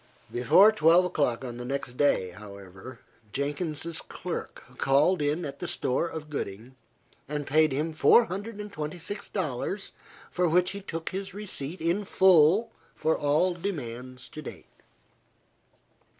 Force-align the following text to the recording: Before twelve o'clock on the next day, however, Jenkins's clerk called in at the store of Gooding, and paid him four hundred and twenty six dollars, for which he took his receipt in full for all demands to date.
Before 0.31 0.71
twelve 0.71 1.05
o'clock 1.05 1.45
on 1.45 1.57
the 1.57 1.63
next 1.63 1.93
day, 1.95 2.29
however, 2.31 3.01
Jenkins's 3.31 4.01
clerk 4.01 4.63
called 4.79 5.21
in 5.21 5.45
at 5.45 5.59
the 5.59 5.67
store 5.67 6.07
of 6.07 6.27
Gooding, 6.27 6.75
and 7.29 7.45
paid 7.45 7.71
him 7.71 7.93
four 7.93 8.25
hundred 8.25 8.59
and 8.59 8.73
twenty 8.73 8.97
six 8.97 9.29
dollars, 9.29 9.91
for 10.31 10.47
which 10.49 10.71
he 10.71 10.81
took 10.81 11.09
his 11.09 11.35
receipt 11.35 11.81
in 11.81 12.03
full 12.03 12.71
for 12.95 13.15
all 13.15 13.53
demands 13.53 14.27
to 14.29 14.41
date. 14.41 14.65